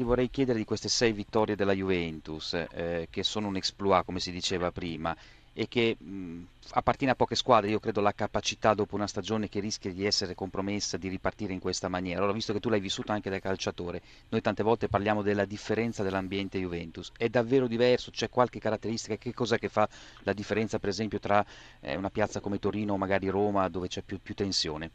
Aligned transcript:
Ti 0.00 0.06
vorrei 0.06 0.30
chiedere 0.30 0.56
di 0.56 0.64
queste 0.64 0.88
sei 0.88 1.12
vittorie 1.12 1.56
della 1.56 1.74
Juventus, 1.74 2.54
eh, 2.54 3.08
che 3.10 3.22
sono 3.22 3.48
un 3.48 3.56
exploit, 3.56 4.06
come 4.06 4.18
si 4.18 4.32
diceva 4.32 4.70
prima, 4.70 5.14
e 5.52 5.68
che 5.68 5.94
mh, 5.94 6.42
appartiene 6.70 7.12
a 7.12 7.16
poche 7.16 7.34
squadre, 7.34 7.68
io 7.68 7.80
credo 7.80 8.00
la 8.00 8.14
capacità 8.14 8.72
dopo 8.72 8.94
una 8.94 9.06
stagione 9.06 9.50
che 9.50 9.60
rischia 9.60 9.92
di 9.92 10.06
essere 10.06 10.34
compromessa, 10.34 10.96
di 10.96 11.08
ripartire 11.08 11.52
in 11.52 11.58
questa 11.58 11.88
maniera. 11.88 12.20
Allora, 12.20 12.32
visto 12.32 12.54
che 12.54 12.60
tu 12.60 12.70
l'hai 12.70 12.80
vissuto 12.80 13.12
anche 13.12 13.28
da 13.28 13.40
calciatore, 13.40 14.00
noi 14.30 14.40
tante 14.40 14.62
volte 14.62 14.88
parliamo 14.88 15.20
della 15.20 15.44
differenza 15.44 16.02
dell'ambiente 16.02 16.58
Juventus, 16.58 17.12
è 17.18 17.28
davvero 17.28 17.66
diverso? 17.66 18.10
C'è 18.10 18.30
qualche 18.30 18.58
caratteristica? 18.58 19.16
Che 19.16 19.34
cos'è 19.34 19.58
che 19.58 19.68
fa 19.68 19.86
la 20.22 20.32
differenza, 20.32 20.78
per 20.78 20.88
esempio, 20.88 21.18
tra 21.18 21.44
eh, 21.80 21.94
una 21.94 22.08
piazza 22.08 22.40
come 22.40 22.58
Torino 22.58 22.94
o 22.94 22.96
magari 22.96 23.28
Roma, 23.28 23.68
dove 23.68 23.88
c'è 23.88 24.00
più, 24.00 24.18
più 24.18 24.32
tensione? 24.32 24.92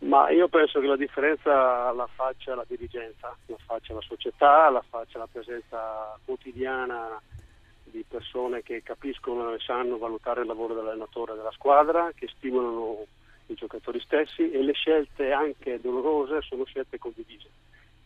Ma 0.00 0.30
io 0.30 0.46
penso 0.48 0.78
che 0.80 0.86
la 0.86 0.96
differenza 0.96 1.90
la 1.90 2.06
faccia 2.06 2.54
la 2.54 2.64
dirigenza, 2.66 3.36
la 3.46 3.56
faccia 3.64 3.94
la 3.94 4.00
società, 4.00 4.70
la 4.70 4.84
faccia 4.88 5.18
la 5.18 5.28
presenza 5.30 6.16
quotidiana 6.24 7.20
di 7.84 8.04
persone 8.08 8.62
che 8.62 8.82
capiscono 8.82 9.52
e 9.52 9.58
sanno 9.58 9.98
valutare 9.98 10.42
il 10.42 10.46
lavoro 10.46 10.74
dell'allenatore 10.74 11.34
della 11.34 11.50
squadra, 11.50 12.12
che 12.14 12.28
stimolano 12.28 13.06
i 13.46 13.54
giocatori 13.54 13.98
stessi 14.00 14.50
e 14.50 14.62
le 14.62 14.72
scelte 14.72 15.32
anche 15.32 15.80
dolorose 15.80 16.42
sono 16.42 16.64
scelte 16.64 16.98
condivise. 16.98 17.48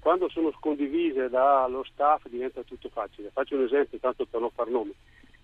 Quando 0.01 0.29
sono 0.31 0.51
condivise 0.59 1.29
dallo 1.29 1.85
staff 1.85 2.27
diventa 2.27 2.63
tutto 2.63 2.89
facile. 2.89 3.31
Faccio 3.31 3.57
un 3.57 3.65
esempio, 3.65 3.99
tanto 3.99 4.25
per 4.25 4.41
non 4.41 4.51
far 4.51 4.69
nomi. 4.69 4.95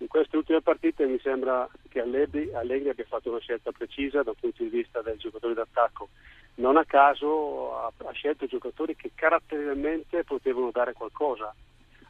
In 0.01 0.07
queste 0.07 0.37
ultime 0.37 0.61
partite 0.61 1.07
mi 1.07 1.19
sembra 1.19 1.69
che 1.88 2.01
Allegri, 2.01 2.52
Allegri 2.55 2.88
abbia 2.88 3.05
fatto 3.05 3.30
una 3.30 3.41
scelta 3.41 3.73
precisa 3.73 4.23
dal 4.23 4.37
punto 4.38 4.62
di 4.62 4.69
vista 4.69 5.02
dei 5.02 5.16
giocatori 5.16 5.55
d'attacco. 5.55 6.09
Non 6.57 6.77
a 6.77 6.84
caso 6.84 7.77
ha, 7.77 7.93
ha 8.05 8.12
scelto 8.12 8.47
giocatori 8.47 8.95
che 8.95 9.11
caratterialmente 9.15 10.23
potevano 10.24 10.71
dare 10.71 10.93
qualcosa. 10.93 11.52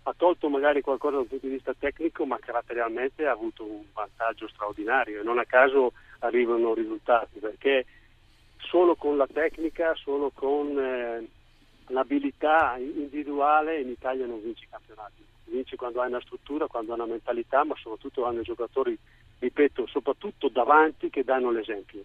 Ha 0.03 0.15
tolto 0.17 0.49
magari 0.49 0.81
qualcosa 0.81 1.17
dal 1.17 1.27
punto 1.27 1.47
di 1.47 1.53
vista 1.53 1.75
tecnico, 1.79 2.27
ma 2.27 2.39
caratterialmente 2.39 3.27
ha 3.27 3.33
avuto 3.33 3.65
un 3.65 3.85
vantaggio 3.93 4.49
straordinario 4.49 5.21
e 5.21 5.25
non 5.25 5.39
a 5.39 5.45
caso 5.45 5.93
arrivano 6.21 6.75
risultati, 6.75 7.39
perché 7.39 7.87
solo 8.59 8.97
con 8.97 9.17
la 9.17 9.27
tecnica, 9.27 9.95
solo 9.95 10.31
con 10.35 10.79
eh, 10.79 11.28
l'abilità 11.99 12.77
individuale 12.79 13.81
in 13.81 13.89
Italia 13.89 14.25
non 14.25 14.41
vince 14.41 14.65
i 14.65 14.69
campionati 14.71 15.27
vince 15.49 15.77
quando 15.77 16.01
hai 16.01 16.09
una 16.09 16.21
struttura, 16.21 16.67
quando 16.67 16.93
hai 16.93 16.99
una 16.99 17.09
mentalità, 17.09 17.65
ma 17.65 17.75
soprattutto 17.77 18.25
hanno 18.25 18.43
giocatori, 18.43 18.97
ripeto, 19.39 19.87
soprattutto 19.87 20.49
davanti 20.49 21.11
che 21.11 21.25
danno 21.25 21.51
l'esempio. 21.51 22.05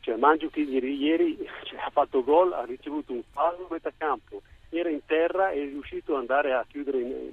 Cioè 0.00 0.16
Mangiuchi 0.16 0.62
ieri, 0.62 0.96
ieri 0.96 1.36
cioè, 1.64 1.80
ha 1.80 1.90
fatto 1.90 2.22
gol, 2.22 2.52
ha 2.52 2.64
ricevuto 2.64 3.12
un 3.12 3.22
fallo 3.32 3.66
a 3.68 3.72
metà 3.72 3.92
campo, 3.96 4.42
era 4.70 4.88
in 4.88 5.04
terra 5.04 5.50
e 5.50 5.62
è 5.62 5.66
riuscito 5.66 6.14
ad 6.14 6.20
andare 6.20 6.52
a 6.54 6.64
chiudere 6.68 7.00
in, 7.00 7.30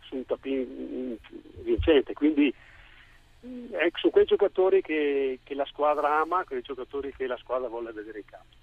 su 0.00 0.16
un 0.16 0.26
tapin 0.26 1.16
vincente. 1.62 2.12
Quindi 2.12 2.52
ecco, 3.70 3.98
sono 3.98 4.12
quei 4.12 4.24
giocatori 4.24 4.82
che, 4.82 5.38
che 5.44 5.54
la 5.54 5.64
squadra 5.66 6.20
ama, 6.20 6.44
quei 6.44 6.62
giocatori 6.62 7.14
che 7.14 7.26
la 7.26 7.38
squadra 7.38 7.68
vuole 7.68 7.92
vedere 7.92 8.18
in 8.18 8.24
campo. 8.24 8.56